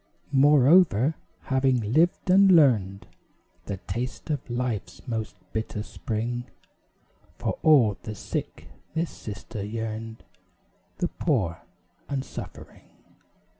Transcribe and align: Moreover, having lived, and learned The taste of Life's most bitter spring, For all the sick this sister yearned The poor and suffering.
Moreover, 0.33 1.13
having 1.43 1.93
lived, 1.93 2.27
and 2.27 2.51
learned 2.53 3.05
The 3.67 3.77
taste 3.77 4.31
of 4.31 4.49
Life's 4.49 5.07
most 5.07 5.35
bitter 5.53 5.83
spring, 5.83 6.45
For 7.37 7.59
all 7.61 7.99
the 8.01 8.15
sick 8.15 8.69
this 8.95 9.11
sister 9.11 9.63
yearned 9.63 10.23
The 10.97 11.07
poor 11.07 11.61
and 12.09 12.25
suffering. 12.25 12.89